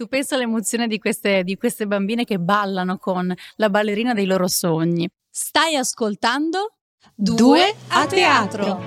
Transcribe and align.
Tu 0.00 0.08
pensa 0.08 0.34
all'emozione 0.34 0.86
di 0.86 0.98
queste, 0.98 1.44
di 1.44 1.58
queste 1.58 1.86
bambine 1.86 2.24
che 2.24 2.38
ballano 2.38 2.96
con 2.96 3.30
la 3.56 3.68
ballerina 3.68 4.14
dei 4.14 4.24
loro 4.24 4.48
sogni. 4.48 5.06
Stai 5.30 5.76
ascoltando 5.76 6.76
Due 7.14 7.74
a 7.88 8.06
teatro. 8.06 8.80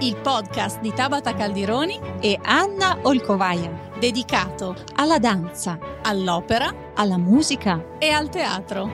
il 0.00 0.16
podcast 0.16 0.78
di 0.80 0.92
Tabata 0.92 1.34
Caldironi 1.34 1.98
E 2.20 2.38
Anna 2.42 2.98
Olcovaia. 3.00 3.88
dedicato 3.98 4.76
Alla 4.96 5.18
danza, 5.18 5.78
all'opera 6.02 6.92
alla 6.94 7.16
musica. 7.16 7.82
e 7.98 8.10
al 8.10 8.28
teatro. 8.28 8.90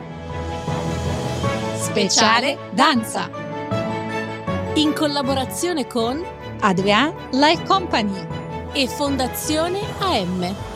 Speciale 1.74 2.70
danza. 2.70 3.28
In 4.74 4.92
collaborazione 4.92 5.88
con 5.88 6.24
Adrian 6.60 7.12
Life 7.32 7.64
Company. 7.64 8.26
e 8.74 8.86
Fondazione 8.86 9.80
AM. 9.98 10.75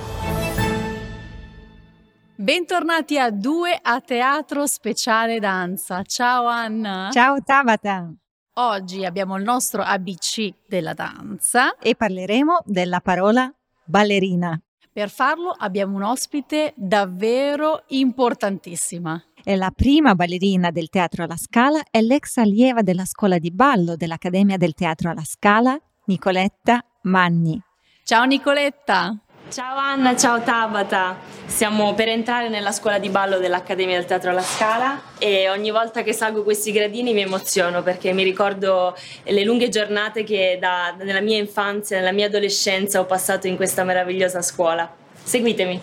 Bentornati 2.41 3.19
a 3.19 3.31
Due 3.31 3.79
a 3.83 4.01
Teatro 4.01 4.67
Speciale 4.67 5.39
Danza. 5.41 6.03
Ciao 6.05 6.47
Anna. 6.47 7.11
Ciao 7.13 7.37
Tabata. 7.45 8.11
Oggi 8.55 9.05
abbiamo 9.05 9.37
il 9.37 9.43
nostro 9.43 9.83
ABC 9.83 10.49
della 10.67 10.95
danza. 10.95 11.77
E 11.77 11.95
parleremo 11.95 12.61
della 12.65 13.01
parola 13.01 13.53
ballerina. 13.85 14.59
Per 14.91 15.11
farlo 15.11 15.51
abbiamo 15.51 15.97
un 15.97 16.03
ospite 16.03 16.73
davvero 16.77 17.83
importantissima. 17.89 19.23
È 19.43 19.55
la 19.55 19.71
prima 19.71 20.15
ballerina 20.15 20.71
del 20.71 20.89
Teatro 20.89 21.25
alla 21.25 21.37
Scala 21.37 21.83
e 21.91 22.01
l'ex 22.01 22.39
allieva 22.39 22.81
della 22.81 23.05
scuola 23.05 23.37
di 23.37 23.51
ballo 23.51 23.97
dell'Accademia 23.97 24.57
del 24.57 24.73
Teatro 24.73 25.11
alla 25.11 25.25
Scala, 25.25 25.79
Nicoletta 26.07 26.83
Manni. 27.03 27.63
Ciao 28.03 28.25
Nicoletta. 28.25 29.15
Ciao 29.51 29.77
Anna, 29.77 30.17
ciao 30.17 30.41
Tabata. 30.41 31.19
Stiamo 31.47 31.93
per 31.95 32.07
entrare 32.07 32.49
nella 32.49 32.71
scuola 32.71 33.01
di 33.01 33.09
ballo 33.09 33.41
dell'Accademia 33.41 33.97
del 33.97 34.05
Teatro 34.05 34.31
alla 34.31 34.43
Scala 34.43 35.03
e 35.19 35.51
ogni 35.51 35.73
volta 35.73 36.03
che 36.03 36.13
salgo 36.13 36.45
questi 36.45 36.71
gradini 36.71 37.13
mi 37.13 37.23
emoziono 37.23 37.83
perché 37.83 38.13
mi 38.13 38.23
ricordo 38.23 38.97
le 39.25 39.43
lunghe 39.43 39.69
giornate 39.69 40.23
che 40.23 40.57
da- 40.61 40.95
nella 40.97 41.21
mia 41.21 41.37
infanzia, 41.37 41.99
nella 41.99 42.13
mia 42.13 42.27
adolescenza 42.27 43.01
ho 43.01 43.07
passato 43.07 43.49
in 43.49 43.57
questa 43.57 43.83
meravigliosa 43.83 44.41
scuola. 44.41 44.89
Seguitemi. 45.21 45.81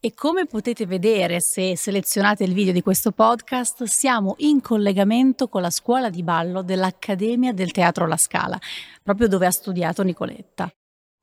E 0.00 0.14
come 0.14 0.46
potete 0.46 0.86
vedere 0.86 1.38
se 1.40 1.76
selezionate 1.76 2.44
il 2.44 2.54
video 2.54 2.72
di 2.72 2.80
questo 2.80 3.12
podcast, 3.12 3.84
siamo 3.84 4.36
in 4.38 4.62
collegamento 4.62 5.48
con 5.48 5.60
la 5.60 5.70
scuola 5.70 6.08
di 6.08 6.22
ballo 6.22 6.62
dell'Accademia 6.62 7.52
del 7.52 7.72
Teatro 7.72 8.06
La 8.06 8.16
Scala, 8.16 8.58
proprio 9.02 9.28
dove 9.28 9.44
ha 9.44 9.50
studiato 9.50 10.02
Nicoletta. 10.02 10.72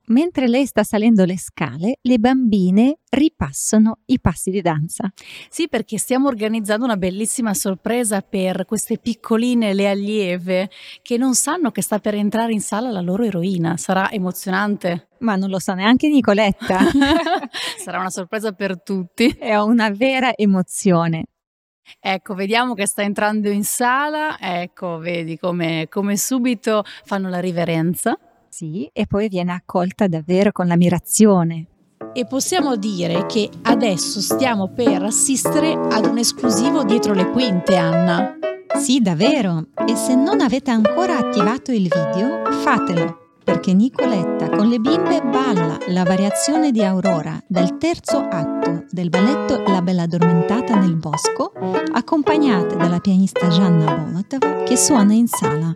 Mentre 0.09 0.47
lei 0.47 0.65
sta 0.65 0.83
salendo 0.83 1.23
le 1.23 1.38
scale, 1.38 1.99
le 2.02 2.17
bambine 2.17 2.97
ripassano 3.09 3.99
i 4.05 4.19
passi 4.19 4.49
di 4.49 4.61
danza. 4.61 5.11
Sì, 5.49 5.67
perché 5.67 5.99
stiamo 5.99 6.27
organizzando 6.27 6.83
una 6.83 6.97
bellissima 6.97 7.53
sorpresa 7.53 8.21
per 8.21 8.65
queste 8.65 8.97
piccoline, 8.97 9.73
le 9.73 9.87
allieve, 9.87 10.69
che 11.03 11.17
non 11.17 11.35
sanno 11.35 11.69
che 11.69 11.83
sta 11.83 11.99
per 11.99 12.15
entrare 12.15 12.53
in 12.53 12.61
sala 12.61 12.89
la 12.89 13.02
loro 13.02 13.23
eroina. 13.23 13.77
Sarà 13.77 14.09
emozionante. 14.11 15.09
Ma 15.19 15.35
non 15.35 15.49
lo 15.49 15.59
sa 15.59 15.75
neanche 15.75 16.07
Nicoletta. 16.07 16.80
Sarà 17.77 17.99
una 17.99 18.09
sorpresa 18.09 18.52
per 18.53 18.81
tutti. 18.81 19.27
È 19.27 19.55
una 19.57 19.91
vera 19.91 20.33
emozione. 20.35 21.25
Ecco, 21.99 22.33
vediamo 22.33 22.73
che 22.73 22.87
sta 22.87 23.03
entrando 23.03 23.49
in 23.49 23.63
sala. 23.63 24.39
Ecco, 24.39 24.97
vedi 24.97 25.37
come, 25.37 25.87
come 25.87 26.17
subito 26.17 26.83
fanno 27.03 27.30
la 27.30 27.39
riverenza. 27.39 28.17
Sì, 28.59 28.89
e 28.91 29.07
poi 29.07 29.29
viene 29.29 29.53
accolta 29.53 30.07
davvero 30.07 30.52
con 30.52 30.67
l'ammirazione. 30.67 31.67
E 32.11 32.25
possiamo 32.25 32.75
dire 32.75 33.25
che 33.25 33.49
adesso 33.61 34.19
stiamo 34.19 34.67
per 34.67 35.02
assistere 35.02 35.71
ad 35.71 36.05
un 36.05 36.17
esclusivo 36.17 36.83
dietro 36.83 37.13
le 37.13 37.30
quinte, 37.30 37.77
Anna. 37.77 38.37
Sì, 38.75 38.99
davvero. 38.99 39.67
E 39.87 39.95
se 39.95 40.14
non 40.14 40.42
avete 40.42 40.71
ancora 40.71 41.20
attivato 41.20 41.71
il 41.71 41.83
video, 41.83 42.52
fatelo, 42.52 43.37
perché 43.45 43.71
Nicoletta 43.71 44.49
con 44.49 44.67
le 44.67 44.80
bimbe 44.80 45.21
balla 45.21 45.77
la 45.87 46.03
variazione 46.03 46.71
di 46.71 46.83
Aurora 46.83 47.41
del 47.47 47.77
terzo 47.77 48.17
atto 48.17 48.83
del 48.89 49.08
balletto 49.08 49.64
La 49.67 49.81
Bella 49.81 50.02
Addormentata 50.02 50.76
nel 50.76 50.97
Bosco, 50.97 51.53
accompagnate 51.93 52.76
dalla 52.76 52.99
pianista 52.99 53.47
Gianna 53.47 53.95
Bonatov 53.95 54.64
che 54.65 54.76
suona 54.76 55.14
in 55.14 55.27
sala. 55.27 55.71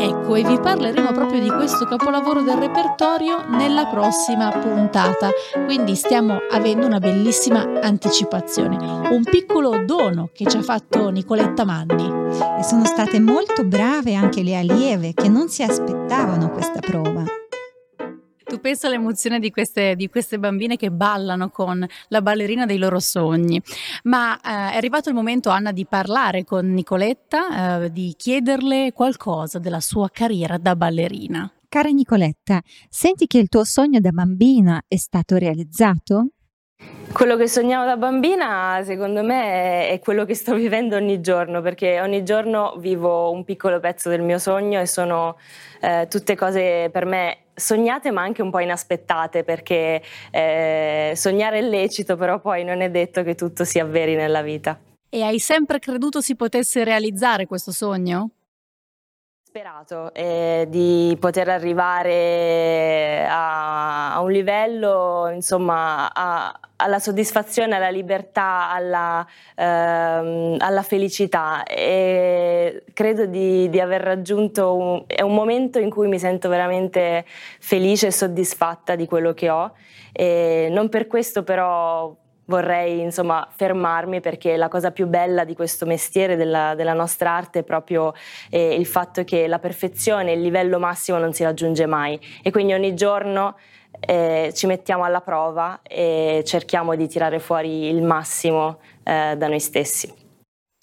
Ecco, 0.00 0.36
e 0.36 0.44
vi 0.44 0.60
parleremo 0.60 1.10
proprio 1.10 1.40
di 1.40 1.50
questo 1.50 1.84
capolavoro 1.84 2.42
del 2.42 2.56
repertorio 2.56 3.44
nella 3.48 3.86
prossima 3.86 4.50
puntata. 4.50 5.30
Quindi 5.64 5.96
stiamo 5.96 6.38
avendo 6.50 6.86
una 6.86 7.00
bellissima 7.00 7.80
anticipazione, 7.80 8.76
un 9.10 9.24
piccolo 9.24 9.82
dono 9.84 10.30
che 10.32 10.46
ci 10.46 10.56
ha 10.56 10.62
fatto 10.62 11.08
Nicoletta 11.10 11.64
Manni. 11.64 12.06
E 12.58 12.62
sono 12.62 12.84
state 12.84 13.18
molto 13.18 13.64
brave 13.64 14.14
anche 14.14 14.42
le 14.42 14.56
allieve 14.56 15.14
che 15.14 15.28
non 15.28 15.48
si 15.48 15.64
aspettavano 15.64 16.50
questa 16.50 16.78
prova. 16.78 17.24
Tu 18.58 18.64
pensa 18.64 18.88
all'emozione 18.88 19.38
di 19.38 19.52
queste, 19.52 19.94
di 19.94 20.08
queste 20.08 20.36
bambine 20.36 20.74
che 20.74 20.90
ballano 20.90 21.48
con 21.48 21.86
la 22.08 22.22
ballerina 22.22 22.66
dei 22.66 22.78
loro 22.78 22.98
sogni. 22.98 23.62
Ma 24.02 24.36
eh, 24.36 24.72
è 24.72 24.76
arrivato 24.76 25.08
il 25.08 25.14
momento, 25.14 25.50
Anna, 25.50 25.70
di 25.70 25.86
parlare 25.86 26.42
con 26.42 26.66
Nicoletta, 26.72 27.84
eh, 27.84 27.92
di 27.92 28.14
chiederle 28.16 28.90
qualcosa 28.92 29.60
della 29.60 29.78
sua 29.78 30.10
carriera 30.10 30.58
da 30.58 30.74
ballerina. 30.74 31.48
Cara 31.68 31.90
Nicoletta, 31.90 32.60
senti 32.88 33.28
che 33.28 33.38
il 33.38 33.48
tuo 33.48 33.62
sogno 33.62 34.00
da 34.00 34.10
bambina 34.10 34.82
è 34.88 34.96
stato 34.96 35.36
realizzato? 35.36 36.30
Quello 37.12 37.36
che 37.36 37.46
sognavo 37.48 37.84
da 37.84 37.96
bambina, 37.96 38.80
secondo 38.82 39.22
me, 39.22 39.88
è 39.88 40.00
quello 40.00 40.24
che 40.24 40.34
sto 40.34 40.54
vivendo 40.54 40.96
ogni 40.96 41.20
giorno, 41.20 41.60
perché 41.60 42.00
ogni 42.00 42.24
giorno 42.24 42.74
vivo 42.78 43.30
un 43.30 43.44
piccolo 43.44 43.78
pezzo 43.78 44.08
del 44.08 44.22
mio 44.22 44.38
sogno 44.38 44.80
e 44.80 44.86
sono 44.86 45.36
eh, 45.80 46.06
tutte 46.08 46.34
cose 46.36 46.90
per 46.92 47.04
me 47.06 47.47
sognate 47.58 48.10
ma 48.10 48.22
anche 48.22 48.42
un 48.42 48.50
po' 48.50 48.60
inaspettate, 48.60 49.44
perché 49.44 50.02
eh, 50.30 51.12
sognare 51.14 51.58
è 51.58 51.62
lecito, 51.62 52.16
però 52.16 52.40
poi 52.40 52.64
non 52.64 52.80
è 52.80 52.90
detto 52.90 53.22
che 53.22 53.34
tutto 53.34 53.64
si 53.64 53.78
avveri 53.78 54.14
nella 54.14 54.42
vita. 54.42 54.78
E 55.10 55.22
hai 55.22 55.38
sempre 55.38 55.78
creduto 55.78 56.20
si 56.20 56.36
potesse 56.36 56.84
realizzare 56.84 57.46
questo 57.46 57.72
sogno? 57.72 58.30
Sperato 59.48 60.12
eh, 60.12 60.66
di 60.68 61.16
poter 61.18 61.48
arrivare 61.48 63.26
a, 63.26 64.12
a 64.12 64.20
un 64.20 64.30
livello, 64.30 65.30
insomma, 65.32 66.12
a- 66.12 66.60
alla 66.76 66.98
soddisfazione, 66.98 67.74
alla 67.74 67.88
libertà, 67.88 68.70
alla, 68.70 69.26
ehm, 69.56 70.56
alla 70.58 70.82
felicità. 70.82 71.62
E 71.64 72.84
credo 72.92 73.24
di, 73.24 73.70
di 73.70 73.80
aver 73.80 74.02
raggiunto 74.02 74.76
un, 74.76 75.04
un 75.24 75.34
momento 75.34 75.78
in 75.78 75.88
cui 75.88 76.08
mi 76.08 76.18
sento 76.18 76.50
veramente 76.50 77.24
felice 77.58 78.08
e 78.08 78.12
soddisfatta 78.12 78.96
di 78.96 79.06
quello 79.06 79.32
che 79.32 79.48
ho. 79.48 79.72
E 80.12 80.68
non 80.70 80.90
per 80.90 81.06
questo 81.06 81.42
però 81.42 82.14
vorrei 82.48 83.00
insomma 83.00 83.46
fermarmi 83.50 84.20
perché 84.20 84.56
la 84.56 84.68
cosa 84.68 84.90
più 84.90 85.06
bella 85.06 85.44
di 85.44 85.54
questo 85.54 85.86
mestiere, 85.86 86.36
della, 86.36 86.74
della 86.74 86.92
nostra 86.94 87.32
arte 87.32 87.60
è 87.60 87.62
proprio 87.62 88.12
eh, 88.50 88.74
il 88.74 88.86
fatto 88.86 89.24
che 89.24 89.46
la 89.46 89.58
perfezione, 89.58 90.32
il 90.32 90.40
livello 90.40 90.78
massimo 90.78 91.18
non 91.18 91.32
si 91.32 91.44
raggiunge 91.44 91.86
mai 91.86 92.18
e 92.42 92.50
quindi 92.50 92.72
ogni 92.72 92.94
giorno 92.94 93.56
eh, 94.00 94.52
ci 94.54 94.66
mettiamo 94.66 95.04
alla 95.04 95.20
prova 95.20 95.80
e 95.82 96.42
cerchiamo 96.44 96.94
di 96.94 97.08
tirare 97.08 97.38
fuori 97.38 97.88
il 97.88 98.02
massimo 98.02 98.80
eh, 99.02 99.34
da 99.36 99.48
noi 99.48 99.60
stessi. 99.60 100.26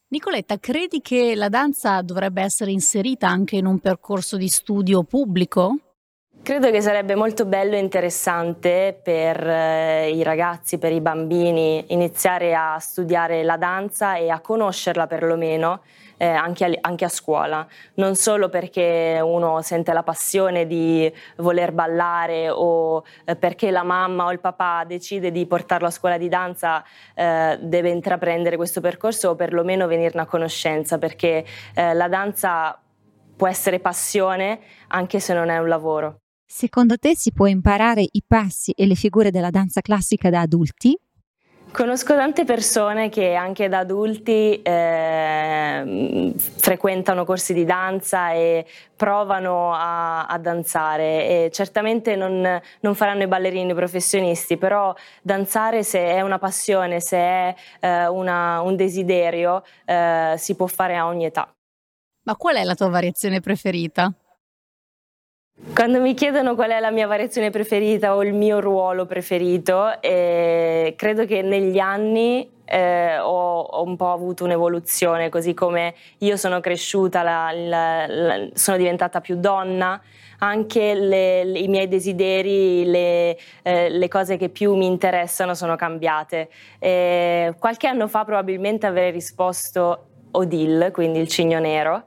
Nicoletta, 0.07 0.59
credi 0.59 1.01
che 1.01 1.35
la 1.35 1.49
danza 1.49 2.01
dovrebbe 2.01 2.41
essere 2.41 2.71
inserita 2.71 3.27
anche 3.27 3.55
in 3.55 3.65
un 3.65 3.79
percorso 3.79 4.37
di 4.37 4.47
studio 4.47 5.03
pubblico? 5.03 5.77
Credo 6.45 6.69
che 6.69 6.79
sarebbe 6.79 7.15
molto 7.15 7.45
bello 7.45 7.73
e 7.73 7.79
interessante 7.79 8.95
per 9.01 9.49
eh, 9.49 10.11
i 10.11 10.21
ragazzi, 10.21 10.77
per 10.77 10.91
i 10.91 11.01
bambini, 11.01 11.85
iniziare 11.87 12.53
a 12.53 12.77
studiare 12.77 13.41
la 13.41 13.57
danza 13.57 14.17
e 14.17 14.29
a 14.29 14.39
conoscerla 14.39 15.07
perlomeno 15.07 15.81
eh, 16.17 16.27
anche, 16.27 16.65
a, 16.65 16.69
anche 16.81 17.03
a 17.03 17.09
scuola, 17.09 17.65
non 17.95 18.13
solo 18.13 18.49
perché 18.49 19.19
uno 19.23 19.63
sente 19.63 19.91
la 19.91 20.03
passione 20.03 20.67
di 20.67 21.11
voler 21.37 21.71
ballare 21.71 22.51
o 22.51 23.03
eh, 23.25 23.35
perché 23.35 23.71
la 23.71 23.81
mamma 23.81 24.25
o 24.25 24.31
il 24.31 24.39
papà 24.39 24.83
decide 24.85 25.31
di 25.31 25.47
portarlo 25.47 25.87
a 25.87 25.91
scuola 25.91 26.19
di 26.19 26.29
danza 26.29 26.83
eh, 27.15 27.57
deve 27.59 27.89
intraprendere 27.89 28.55
questo 28.55 28.81
percorso 28.81 29.29
o 29.29 29.35
perlomeno 29.35 29.87
venirne 29.87 30.21
a 30.21 30.25
conoscenza, 30.27 30.99
perché 30.99 31.43
la 31.73 32.07
danza 32.07 32.79
può 33.35 33.47
essere 33.47 33.79
passione 33.79 34.59
anche 34.89 35.19
se 35.19 35.33
non 35.33 35.49
è 35.49 35.57
un 35.57 35.67
lavoro. 35.67 36.19
Secondo 36.47 36.97
te 36.97 37.15
si 37.15 37.31
può 37.31 37.47
imparare 37.47 38.07
i 38.09 38.23
passi 38.25 38.71
e 38.71 38.85
le 38.85 38.95
figure 38.95 39.31
della 39.31 39.49
danza 39.49 39.81
classica 39.81 40.29
da 40.29 40.41
adulti? 40.41 40.97
Conosco 41.71 42.15
tante 42.15 42.45
persone 42.45 43.09
che 43.09 43.33
anche 43.33 43.67
da 43.67 43.79
adulti 43.79 44.61
eh, 44.61 46.31
frequentano 46.37 47.25
corsi 47.25 47.53
di 47.53 47.65
danza 47.65 48.31
e 48.31 48.65
provano 48.95 49.73
a, 49.73 50.25
a 50.25 50.37
danzare 50.37 51.03
e 51.27 51.49
certamente 51.51 52.15
non, 52.15 52.61
non, 52.79 52.95
faranno 52.95 53.23
i 53.23 53.27
ballerini 53.27 53.73
professionisti, 53.73 54.55
però 54.55 54.95
danzare 55.21 55.83
se 55.83 55.99
è 55.99 56.21
una 56.21 56.39
passione, 56.39 57.01
se 57.01 57.17
è 57.17 57.55
eh, 57.81 58.07
una, 58.07 58.61
un 58.61 58.77
desiderio, 58.77 59.61
eh, 59.83 60.35
si 60.37 60.55
può 60.55 60.67
fare 60.67 60.95
a 60.95 61.07
ogni 61.07 61.25
età. 61.25 61.53
Ma 62.23 62.37
qual 62.37 62.55
è 62.55 62.63
la 62.63 62.75
tua 62.75 62.87
variazione 62.87 63.41
preferita? 63.41 64.13
Quando 65.73 66.01
mi 66.01 66.13
chiedono 66.13 66.53
qual 66.53 66.71
è 66.71 66.79
la 66.81 66.91
mia 66.91 67.07
variazione 67.07 67.49
preferita 67.49 68.13
o 68.15 68.23
il 68.23 68.33
mio 68.33 68.59
ruolo 68.59 69.05
preferito, 69.05 70.01
eh, 70.01 70.93
credo 70.97 71.25
che 71.25 71.41
negli 71.41 71.79
anni 71.79 72.49
eh, 72.65 73.17
ho, 73.19 73.61
ho, 73.61 73.83
un 73.83 73.95
po' 73.95 74.11
avuto 74.11 74.43
un'evoluzione, 74.43 75.29
così 75.29 75.53
come 75.53 75.95
io 76.19 76.35
sono 76.35 76.59
cresciuta, 76.59 77.23
la, 77.23 77.51
la, 77.53 78.05
la, 78.05 78.47
sono 78.53 78.75
diventata 78.75 79.21
più 79.21 79.37
donna, 79.37 80.01
anche 80.39 80.93
le, 80.93 81.45
le, 81.45 81.59
i 81.59 81.69
miei 81.69 81.87
desideri, 81.87 82.83
le, 82.83 83.37
eh, 83.61 83.89
le, 83.89 84.07
cose 84.09 84.35
che 84.35 84.49
più 84.49 84.75
mi 84.75 84.85
interessano 84.85 85.53
sono 85.53 85.77
cambiate. 85.77 86.49
Eh, 86.79 87.55
qualche 87.57 87.87
anno 87.87 88.09
fa 88.09 88.25
probabilmente 88.25 88.87
avrei 88.87 89.11
risposto 89.11 90.07
Odile, 90.31 90.91
quindi 90.91 91.19
il 91.19 91.29
cigno 91.29 91.59
nero. 91.59 92.03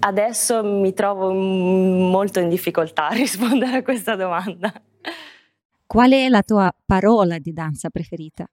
Adesso 0.00 0.62
mi 0.62 0.92
trovo 0.92 1.32
molto 1.32 2.40
in 2.40 2.48
difficoltà 2.48 3.08
a 3.08 3.12
rispondere 3.14 3.78
a 3.78 3.82
questa 3.82 4.16
domanda. 4.16 4.72
Qual 5.86 6.10
è 6.12 6.28
la 6.28 6.42
tua 6.42 6.74
parola 6.84 7.38
di 7.38 7.52
danza 7.52 7.88
preferita? 7.90 8.46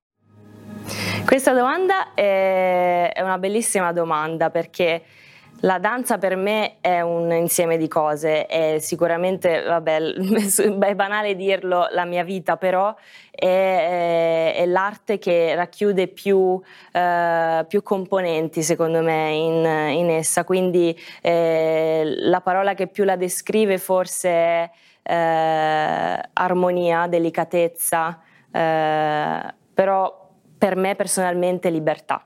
Questa 1.25 1.53
domanda 1.53 2.13
è 2.13 3.11
una 3.17 3.37
bellissima 3.37 3.91
domanda 3.93 4.49
perché 4.49 5.03
la 5.63 5.77
danza 5.77 6.17
per 6.17 6.35
me 6.35 6.77
è 6.81 7.01
un 7.01 7.31
insieme 7.31 7.77
di 7.77 7.87
cose, 7.87 8.47
è 8.47 8.77
sicuramente, 8.79 9.61
vabbè, 9.61 9.99
è 10.79 10.95
banale 10.95 11.35
dirlo, 11.35 11.87
la 11.91 12.05
mia 12.05 12.23
vita, 12.23 12.57
però 12.57 12.95
è, 13.29 14.53
è 14.57 14.65
l'arte 14.65 15.19
che 15.19 15.53
racchiude 15.53 16.07
più, 16.07 16.59
eh, 16.91 17.65
più, 17.67 17.83
componenti, 17.83 18.63
secondo 18.63 19.01
me, 19.01 19.31
in, 19.33 19.99
in 19.99 20.09
essa. 20.09 20.43
Quindi 20.43 20.99
eh, 21.21 22.03
la 22.05 22.41
parola 22.41 22.73
che 22.73 22.87
più 22.87 23.03
la 23.03 23.15
descrive 23.15 23.77
forse 23.77 24.29
è 24.29 24.71
eh, 25.03 26.29
armonia, 26.33 27.05
delicatezza, 27.05 28.19
eh, 28.51 29.53
però 29.73 30.29
per 30.57 30.75
me 30.75 30.95
personalmente 30.95 31.69
libertà. 31.69 32.25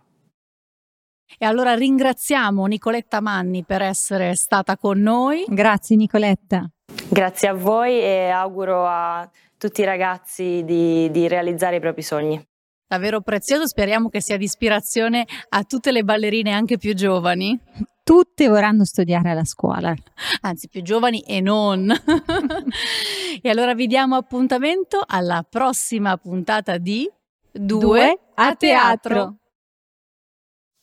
E 1.38 1.46
allora 1.46 1.74
ringraziamo 1.76 2.66
Nicoletta 2.66 3.20
Manni 3.22 3.64
per 3.64 3.82
essere 3.82 4.36
stata 4.36 4.78
con 4.78 5.00
noi. 5.00 5.46
Grazie 5.48 5.96
Nicoletta. 5.96 6.70
Grazie 7.10 7.48
a 7.50 7.54
voi 7.54 8.00
e 8.00 8.30
auguro 8.30 8.86
a 8.86 9.30
tutti 9.58 9.82
i 9.82 9.86
ragazzi 9.86 10.64
di, 10.64 11.10
di 11.12 11.28
realizzare 11.28 11.78
i 11.78 11.80
propri 11.80 12.02
sogni. 12.02 12.44
Davvero 12.88 13.22
prezioso, 13.22 13.68
speriamo 13.68 14.10
che 14.10 14.22
sia 14.22 14.38
di 14.38 14.44
ispirazione 14.44 15.26
a 15.50 15.64
tutte 15.64 15.92
le 15.92 16.04
ballerine 16.04 16.52
anche 16.52 16.78
più 16.78 16.94
giovani. 16.94 17.60
Tutte 18.04 18.48
vorranno 18.48 18.86
studiare 18.86 19.32
alla 19.32 19.44
scuola. 19.44 19.94
Anzi, 20.42 20.70
più 20.70 20.84
giovani 20.84 21.22
e 21.22 21.42
non. 21.42 21.92
e 23.42 23.50
allora 23.50 23.74
vi 23.74 23.88
diamo 23.88 24.16
appuntamento 24.16 25.02
alla 25.06 25.44
prossima 25.50 26.16
puntata 26.18 26.78
di 26.78 27.10
Due, 27.52 27.80
Due 27.80 28.20
a 28.36 28.56
teatro. 28.56 28.58
teatro. 28.58 29.36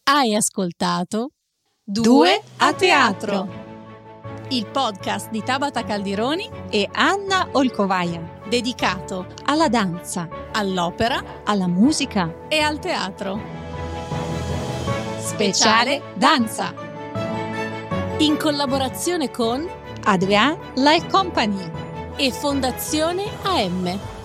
Hai 0.05 0.35
ascoltato 0.35 1.31
Due 1.85 2.43
a 2.57 2.73
teatro, 2.75 3.49
il 4.49 4.67
podcast 4.67 5.31
di 5.31 5.45
Tabata 5.45 5.85
Caldironi 5.85 6.51
e 6.71 6.89
Anna 6.93 7.49
Olcovaia, 7.53 8.41
dedicato 8.49 9.29
alla 9.45 9.69
danza, 9.69 10.29
all'opera, 10.51 11.45
alla 11.45 11.69
musica 11.69 12.49
e 12.49 12.59
al 12.59 12.81
teatro. 12.81 13.41
Speciale 15.21 16.03
Danza. 16.17 16.75
In 18.19 18.37
collaborazione 18.37 19.31
con 19.31 19.65
Adrian 20.03 20.59
Life 20.75 21.07
Company 21.07 21.71
e 22.17 22.33
Fondazione 22.33 23.25
AM. 23.45 24.22